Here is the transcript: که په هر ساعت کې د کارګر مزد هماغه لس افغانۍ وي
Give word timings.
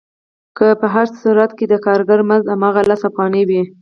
که 0.57 0.67
په 0.79 0.87
هر 0.93 1.07
ساعت 1.21 1.51
کې 1.57 1.65
د 1.67 1.73
کارګر 1.85 2.19
مزد 2.29 2.47
هماغه 2.53 2.81
لس 2.89 3.01
افغانۍ 3.09 3.43
وي 3.49 3.61